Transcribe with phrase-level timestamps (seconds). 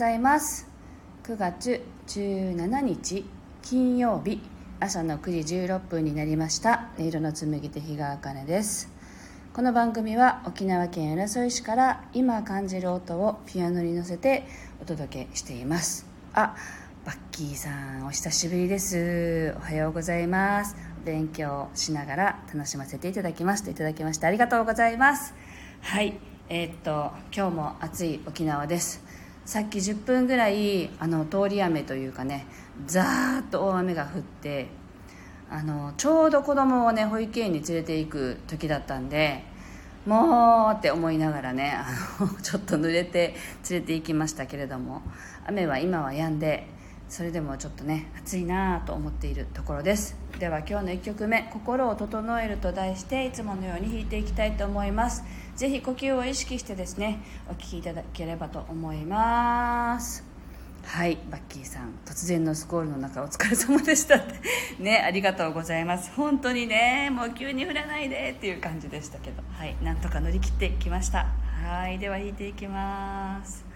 [0.00, 0.66] ございます。
[1.24, 3.26] 9月17日
[3.60, 4.40] 金曜日
[4.80, 6.88] 朝の9時16分になりました。
[6.98, 8.88] 音色の紡手日川茜です。
[9.52, 14.46] この番組は沖縄県浦添市から今感じる音をピアノに乗せて
[14.80, 16.06] お届けしています。
[16.32, 16.56] あ
[17.04, 19.54] バッキーさんお久しぶりです。
[19.58, 20.76] おはようございます。
[21.04, 25.34] 勉強しながら楽しませていただきましたいただきましてありがとうございます。
[25.82, 26.18] はい。
[26.48, 29.09] えー、っと今日も暑い沖縄です。
[29.44, 32.46] さっき10分ぐらいあの通り雨というかね
[32.86, 34.68] ザーッと大雨が降って
[35.50, 39.42] あのちょうど子供をね保育園に連れて行く時だったんで
[40.06, 41.86] もうって思いながらねあ
[42.20, 43.34] の ちょっと濡れて
[43.68, 45.02] 連れて行きましたけれども
[45.46, 46.68] 雨は今は止んで
[47.08, 50.16] それでもちょっとね暑いなと思っているところです。
[50.38, 55.24] では今日の1曲目「心を整える」と題していつものように弾いていきたいと思います。
[55.56, 60.24] ぜひ呼吸を意識してですねお聴きいただければと思います。
[60.84, 61.92] はいバッキーさん。
[62.04, 64.18] 突然のスコールの中お疲れ様でした
[64.80, 66.10] ねありがとうございます。
[66.16, 69.42] 本当にねもう急に降らないでっていう感じでしたけど。
[69.52, 71.26] はいなんとか乗り切ってきました。
[71.62, 73.69] はいでは引いていきます。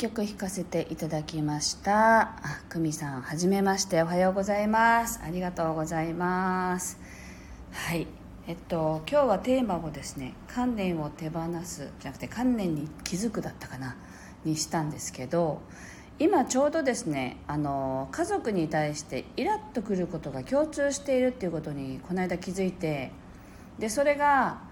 [0.00, 2.20] 曲弾かせていただきました。
[2.20, 4.00] あ久美さんはじめまして。
[4.00, 5.20] おはようございます。
[5.22, 6.98] ありがとうございます。
[7.70, 8.06] はい。
[8.48, 13.94] えっと今日はテーマをですね観念を手放すじゃなくて観念に気づくだったかな
[14.46, 15.60] にしたんですけど
[16.18, 23.12] 今ちょうどですねあの家族に対してイラッとくることが共通しているっていうことにこの間気づいて
[23.78, 24.62] でそれが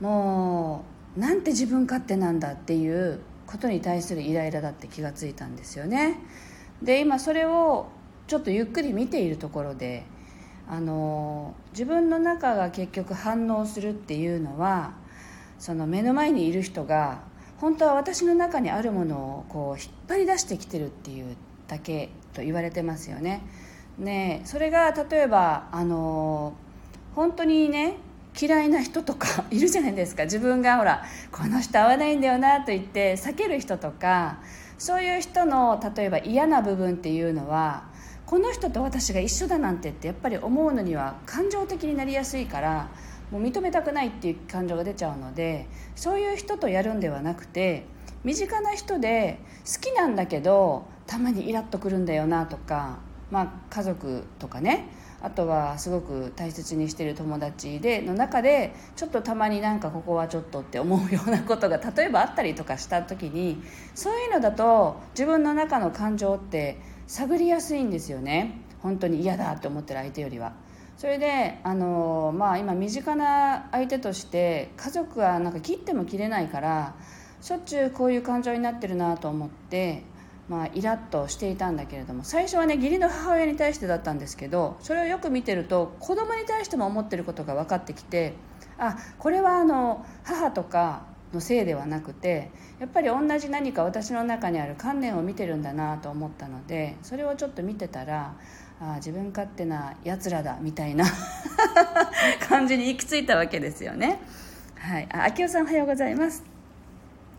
[0.00, 0.84] も
[1.16, 6.18] うなんて自分勝手なんだっていうことに対するイライラだって気がついたんですよね
[6.82, 7.88] で今それを
[8.26, 10.04] ちょっとゆっくり見ているところで
[10.68, 14.94] あの自分の中が結局反応するっていうのは
[15.58, 17.20] その目の前にいる人が
[17.58, 21.36] 本当は私の中にあるものをこう引っ張り出してきてるっていう
[21.68, 23.42] だけと言われてますよね。
[23.98, 26.52] ねそれが例えばあの
[27.14, 27.96] 本当にね
[28.40, 30.24] 嫌いな人とか いるじゃないですか。
[30.24, 31.02] 自分がほら
[31.32, 34.38] この人合わないんだよなと言って避ける人とか
[34.78, 37.84] そういう人の例えば嫌な部分っていうのは
[38.26, 42.88] この人と私が一緒だなんてってやっぱり思うのには感情的になりやすいから
[43.30, 47.84] もう認めたくないっていう感情が出ちゃうのでそういう人とやるんではなくて
[48.24, 52.98] 身近な人で好きなんだけどたまにイラッとくるんだよなとか、
[53.30, 54.88] まあ、家族とかね
[55.22, 63.62] あとはすごく大切にしてる友達での中でちょっとたまになんかここはちょっとって思うようなことが例えばあったりとかした時に
[63.94, 70.52] そういうのだと自分の中の感情って探りやすいんですよね本当に嫌だって思ってる相手よりは。
[70.96, 76.94] それであの、まあ、今身近な相手として家族はなんか切っても切れないから
[77.42, 80.04] しょっちゅうこういう感情になってるなと思って
[80.48, 88.34] まあ、イラッとしていたんだけれども最初はね義理の母親に対してだったんですけどそれをよく見てると子供に対しても思ってることが分かってきて
[88.78, 91.02] あこれはあの母とか
[91.32, 98.34] のせいではなくてやっぱり同じ何か私の中にある観念を見てるんだなと思ったのでそれをちょっと見てたら
[98.80, 101.06] あ自分勝手なやつらだみたいな
[102.48, 104.20] 感じに行き着いたわけですよね。
[104.78, 106.44] はい、あ秋代さんおはようございます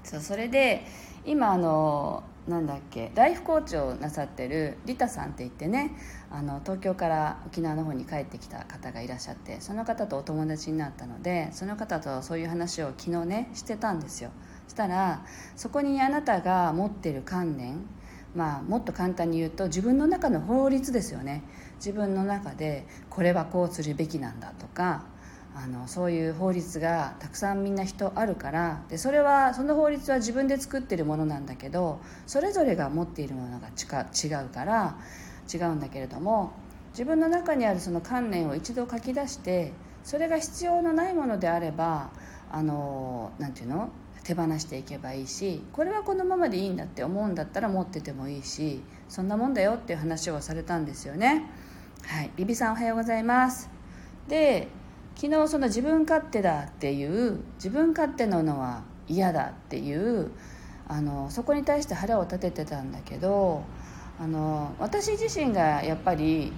[0.03, 0.85] そうそれで
[1.25, 5.97] 今あのなんだっけライフコーチをなさってるリタさんって言ってね
[6.31, 14.31] あの東京から沖縄の方に帰ってきた方がいらっしゃってその方とお友達になったのでその方とそういう話を昨日ねしてたんですよ。
[14.67, 17.85] したらそこにあなたが持ってる観念
[18.35, 21.43] まあもっと簡単に言うと自分の中の法律ですよね。
[21.77, 25.05] 自分の中でこれはこうするべきなんだとか
[25.59, 34.97] あのそういう法律がたくさんみんな人あるからでそれはその法律は自分で作ってるものなんだけどそれぞれが持っているものが違うから
[35.51, 36.51] 違うんだけれども
[36.91, 39.73] 自分の中にあるその観念を一度書き出して
[40.03, 42.11] それが必要のないものであれば
[42.51, 43.89] あのなていうの
[44.23, 51.49] 手放していけばいいしこれはこのままでいいんだって思うんだったら持っててもいいしそんなもんだよっていう話をされたんですよね。
[52.03, 52.31] はい。
[52.35, 53.69] ビビさんおはようございます。
[54.27, 54.67] で
[55.19, 60.31] 昨日その自分勝手だっていう自分勝手なのは嫌だっていう
[60.87, 63.63] あのそこに対して腹を立ててたんだけど
[64.19, 66.53] あの私自身がやっぱり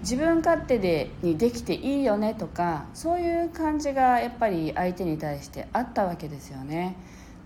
[0.00, 6.96] 自分勝手でにできていいよねとかそういう感じがやっぱり相手に対してあったわけですよね。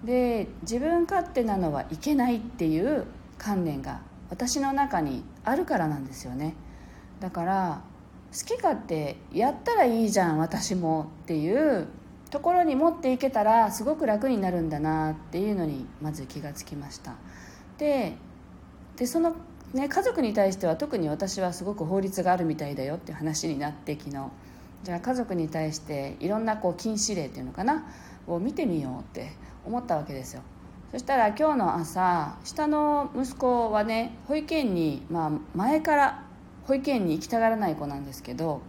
[0.04, 3.04] で自分勝手なのはいけないっていう
[3.38, 6.54] 観念が私の中にあるからなんですよね。
[7.20, 7.82] だから
[8.32, 11.88] 好き勝手やったらいいじゃん私もっていう
[12.30, 17.14] ところに持っていけたらすごく楽になるんだなっていうのにまず気がつきました。
[17.78, 18.14] で
[18.96, 19.34] でその、
[19.72, 24.30] ね、家族に対しては特に私はすごく法律があるみたいだよっていう話になって昨日。
[24.82, 27.84] じゃあ家族に対していろんなこう禁止令っていうのかな？
[28.26, 29.32] を見てみようって
[29.66, 30.42] 思ったわけですよ。
[30.92, 36.24] そしたら今日の朝下の息子はね保育園に、まあ、前から
[36.70, 38.62] 保育園に行きたがらない子なんですけど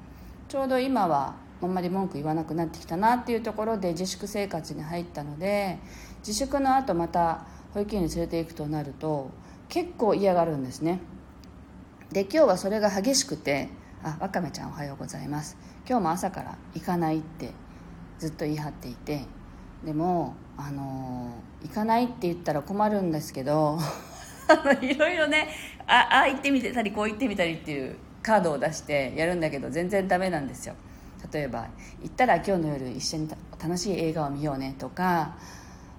[0.49, 5.77] ちょうど今はあんまり文句言わなくなってきたなっていうところで自粛生活に入ったので
[6.25, 9.29] 自粛の後また保育園に連れて行くとなると
[9.69, 10.99] 結構嫌がるんですね。
[12.11, 13.69] で今日はそれが激しくて
[14.03, 15.55] 「あわかめちゃんおはようございます。
[15.87, 17.51] 今日も朝から行かない」って
[18.17, 19.25] ずっと言い張っていて
[19.85, 23.79] でもあの、行かないって言ったら困るんですけど
[24.81, 25.49] いろいろね
[25.93, 30.75] ああ行ってみたりこう行ってみたりっていうカードを出してやるんだけど全然ダメなんですよ。
[31.31, 31.67] 例えば
[32.01, 33.29] 行ったら今日の夜一緒に
[33.61, 35.35] 楽しい映画を見ようねとか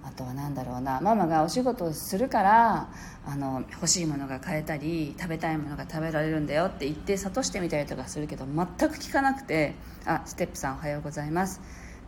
[0.03, 2.89] あとは何だろうなママがお仕事をするから
[3.25, 8.55] あの欲しいものが買えたり食べたいものが食べられるんだよって言って諭してみたりとかするけど全
[8.89, 11.61] く聞かなくてあステップさんおはようございます。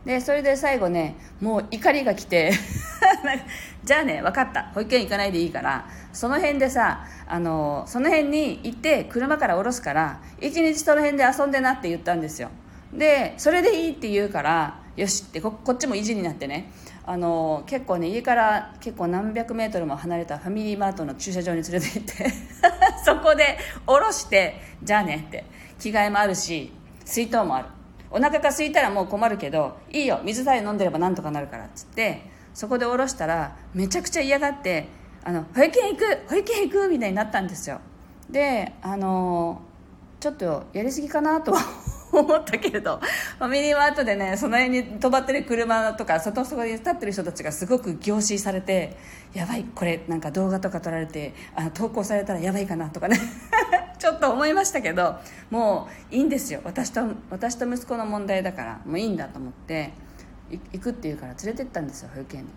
[0.06, 2.52] でそれで最後ねもう怒りが来て
[3.84, 4.72] じゃあね分かった。
[4.74, 5.88] 保育園行かないでいいから。
[6.14, 12.50] その辺でさあのその辺に行って車から降ろすから一日その辺で遊んでなって言ったんですよ。
[12.94, 16.72] でそれでいいって言うからよしってこっちも意地になってね。
[17.08, 22.32] あの結構ね家から結構何百メートルも離れたファミリーマートの駐車場に連れて行って
[23.06, 25.46] そこで降ろしてじゃあねって
[25.78, 27.68] 着替えもあるし水筒もある。
[28.10, 32.22] お腹が空いたらもう困るけどいいよ水さえ飲んでればなんとかなるからっつって
[32.56, 34.88] そこで降ろしたらめちゃくちゃ嫌がって
[35.24, 37.82] あの保育園行く保育園行くみたいになったんですよ。
[38.30, 39.62] であの
[40.20, 41.54] ちょっとやりすぎかなと
[42.12, 43.00] 思ったけれど
[43.38, 48.96] ファミリーマートでねその辺に止まってる車とか外そこに立ってる人たちがすごく凝視されて
[49.34, 53.20] やばいこれなんか動画とか撮られてあ投稿されたらやばいかなとかね
[54.00, 55.16] ちょっと思いましたけど
[55.52, 56.62] もういいんですよ。
[56.64, 60.05] 私と私と息子の問題だからもういいんだと思って。
[60.50, 62.50] 行くっていうから連れてったんですよ保育園に。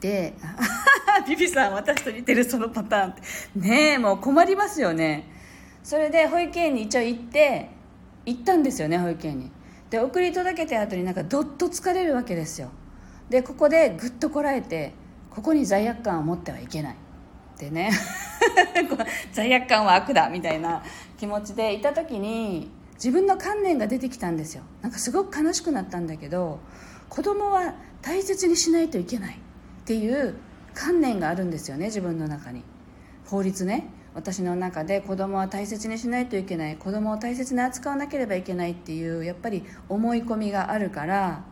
[0.00, 0.34] で
[1.28, 3.22] ビビさん私と似てるそのパターンって。
[3.56, 5.28] ねえもう困りますよね。
[5.82, 7.70] それで保育園に一応行って
[8.26, 9.50] 行ったんですよね保育園に。
[9.90, 12.70] で送り届けた後になんかどっと疲れるわけですよ。
[13.28, 14.92] でここでぐっとこらえて
[15.30, 16.96] ここに罪悪感を持ってはいけない。
[17.58, 17.90] でね
[19.32, 20.82] 罪悪感は悪だみたいな
[21.18, 22.70] 気持ちでいた時に
[23.02, 24.62] 自分の観念が出てきたんですよ。
[24.82, 26.60] なんかすごく悲しくなったんだけど
[27.08, 30.34] 子供は大切にしないといけないっていう
[30.74, 32.62] 観念があるんですよね自分の中に。
[33.24, 33.88] 法律ね。
[34.12, 36.76] 私の中で子供は大切にしないといけない。
[36.76, 41.44] 子供を大切に扱わなければいけないっていうやっぱり思い込みがあるから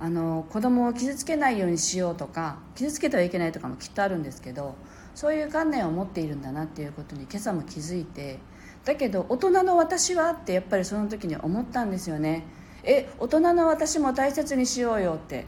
[0.00, 4.74] あの子供を傷つけないようにしようとか傷つけてはいけないとかもきっとあるんですけど
[5.14, 8.38] そういう観念を持っているんだなっていうことに今朝も気づいて
[8.84, 12.44] だけど大人の私はってやっぱりその時に思ったんですよね。
[12.82, 15.46] え大人の私も大切にしようよって。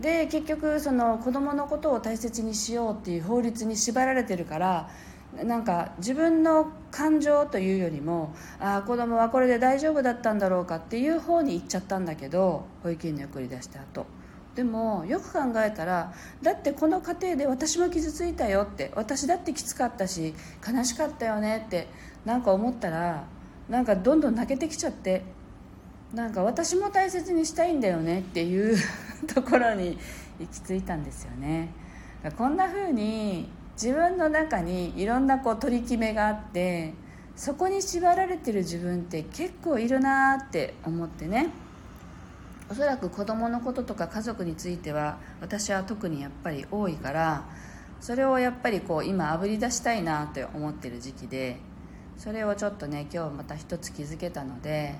[0.00, 4.90] で結局その子供のことを大切にしようっていう法律に縛られてるから
[5.42, 14.06] なんか自分の感情というよりもああ子供はこれで大丈夫だったんだろうかっていう方に行っちゃったんだけど保育園に送り出した後。
[14.54, 20.32] でもよく考えたらだってこの家庭で私も傷ついたよって私だってきつかったし
[20.64, 21.88] 悲しかったよねって
[22.24, 23.24] なんか思ったら
[23.68, 25.22] なんかどんどん泣けてきちゃって
[26.12, 28.76] なんか私も大切にしたいんだよねっていう
[29.34, 29.98] ところに
[30.38, 31.70] 行き着いたんですよね。
[32.38, 36.94] こんな風に自分の中にいろんなこう取り決めがあって
[37.36, 41.48] そこに縛られてる自分って結構いるなって思ってね。
[42.70, 47.44] おそらく子供のこととか家族については私は特にやっぱり多いから
[48.00, 51.58] それをやっぱりこう今あぶり出したいなって思ってる時期で
[52.24, 54.94] それをちょっとね今日また一つ気づけたので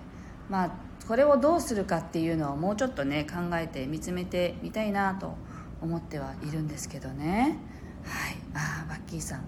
[0.51, 0.71] まあ
[1.09, 5.35] これをどうするかっていうのをもうちょっとね考えて見つめてみたいなと
[5.81, 7.57] 思ってはいるんですけどね。
[8.05, 8.37] はい。
[8.53, 9.45] ああバッキーさん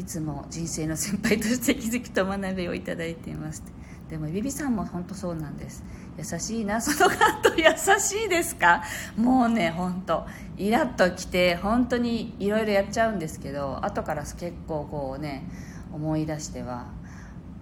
[0.00, 3.62] いつも人生の先輩として気づきと学びをいただいています。
[4.10, 5.84] でもビビさんも本当そうなんです。
[6.18, 7.64] 優しいなそのカット優
[8.00, 8.82] しいですか？
[9.16, 10.26] もうね本当。
[10.56, 15.48] イラッときて本当にいろいろやっちゃうんですけど後から結構こうね
[15.92, 17.00] 思い出しては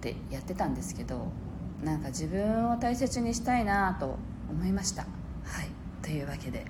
[0.01, 1.31] ってやってたんですけど
[1.83, 4.17] なんか自分を大切にしたいなと
[4.49, 5.03] 思いました。
[5.03, 5.07] は
[5.63, 5.69] い。
[6.01, 6.65] というわけで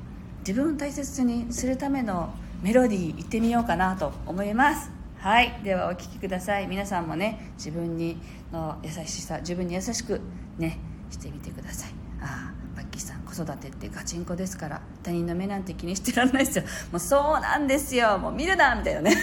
[0.46, 4.92] 自分を大切にするためのメロディー行ってみようかなと思います。
[5.18, 5.60] はい。
[5.64, 6.68] ではお聴きください。
[6.68, 8.18] 皆さんもね自分に
[8.52, 10.22] の優しさ自分に優しく
[10.58, 11.92] ねしてみてください。
[12.22, 16.64] ああバッキーさん子育てってガチンコですから他人の目なんて気にしてらんないですよ。
[16.92, 18.18] もうそうなんですよ。
[18.18, 19.16] もう見るなみたいなね。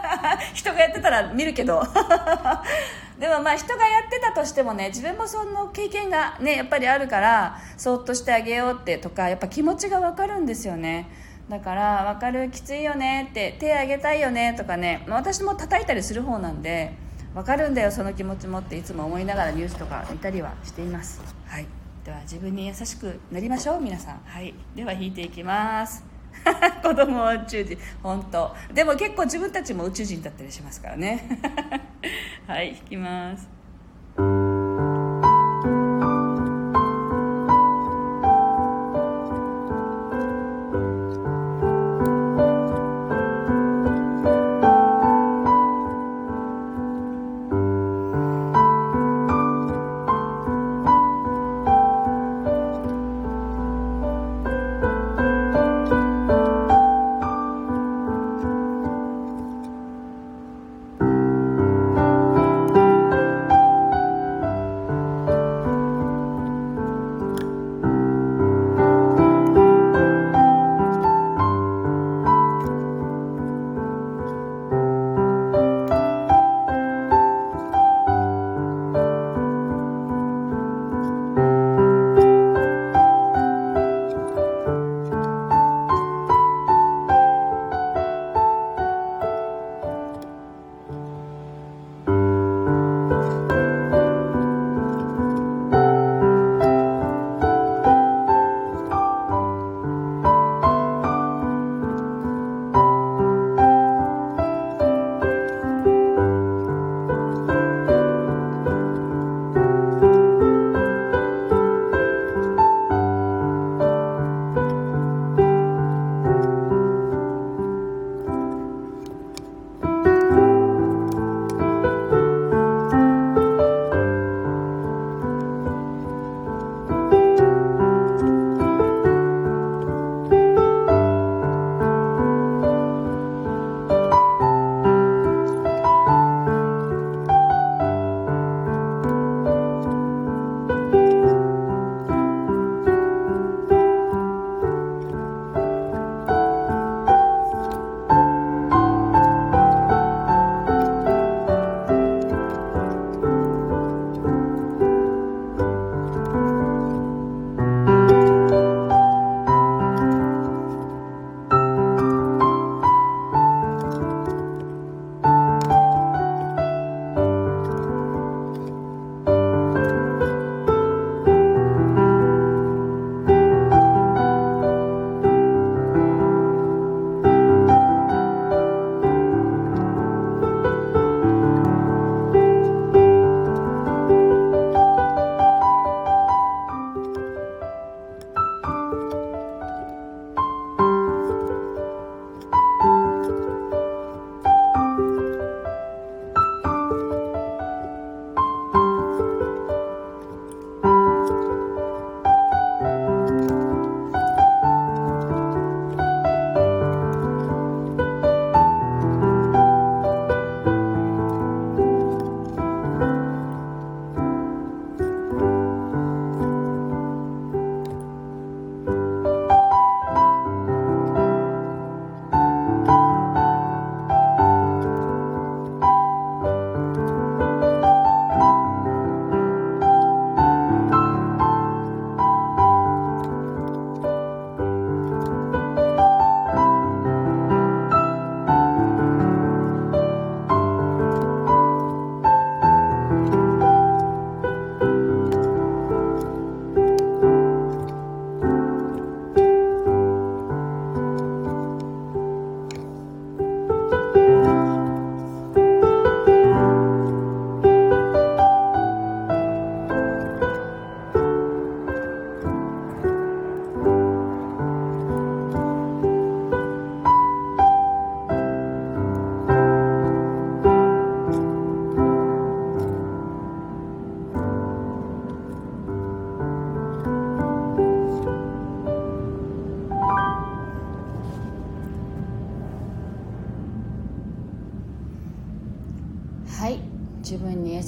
[0.54, 1.82] 人がやってたら見るけど。
[3.18, 11.08] でもまあ人がやってたとしてもね自分もその経験がねやっぱりあるからそっとしてあげようってとかやっぱ気持ちが分かるんですよね。
[11.48, 16.92] だから分かるきついよねって手あげたいよねとかね私も叩いたりする方なんで
[17.34, 21.20] 分かるんだよその気持ちもっていつも思いながらニュースとか見たりはしています。
[21.46, 21.66] はい。
[22.04, 24.20] では自分に優しくなりましょう皆さん。
[24.24, 24.54] はい。
[24.74, 26.15] では弾いていきます。
[26.82, 27.78] 子供は宇宙人。
[28.02, 28.54] 本当。
[28.72, 31.40] でも結構自分たちも宇宙人だったりしますからね。
[32.46, 33.55] はい引きます。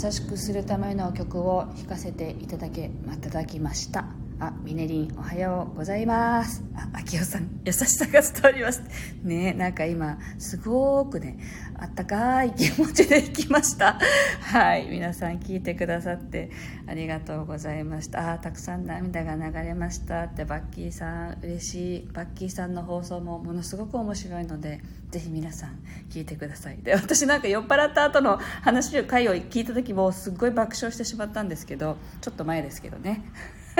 [0.00, 4.17] 優しくするための曲を弾かせていただけいただきました。
[4.40, 6.62] あミネリンおはようございます。
[6.76, 8.82] あ秋代さん優しさが伝わります
[9.24, 11.38] ねなんか今すごくね
[11.76, 13.98] あったかい気持ちで弾きました。
[14.42, 16.52] はい皆さん聞いてくださって
[16.86, 18.34] ありがとうございました。
[18.34, 20.22] あたくさん涙が流れました。
[20.24, 22.08] ってバッキーさん嬉しい。
[22.12, 26.78] バッキーさんの放送もものすごく面白いのでぜひ皆さん聞いてください。
[26.80, 33.24] で私なんか酔っ払った後の話を回を聞いた時もすっごい爆笑してしまったんですけどちょっと前ですけどね。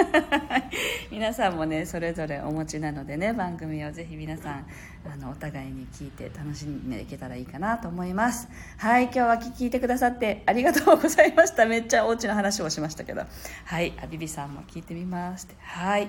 [1.11, 4.67] 皆さんもねそれぞれお持ちなのでね番組をぜひ皆さん
[5.11, 8.49] あのお互いに聞いて楽しんでいけたらいいかなと思います。
[8.77, 11.67] はい今日は聞いてくださってありがとうございました。
[11.67, 13.23] めっちゃお家の話をしましたけど。
[13.65, 16.09] はいあビビさんも聞いてみますはい。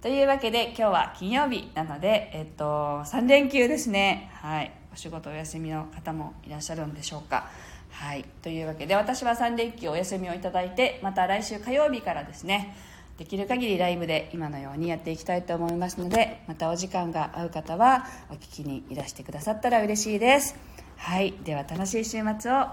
[0.00, 4.30] というわけで今日は金曜日なのでえっと3連休ですね。
[4.34, 4.72] はい。
[4.92, 7.48] お仕事お休みの方もいらっしゃるんでしょうか。
[7.90, 8.24] はい。
[8.42, 12.74] というわけで私は3連休お休みをいただいてまた来週火曜日からですね
[13.20, 20.56] できる限りライブで今のようにやっていきたいと思いますのでまたお時間が合う方はお聞きにいらしてくださったら嬉しいです。
[20.96, 21.34] はい。
[21.44, 22.26] では楽しい週末をお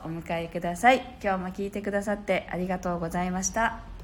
[0.08, 1.18] 迎えください。
[1.22, 3.97] 今日も聞いてくださってありがとうございました。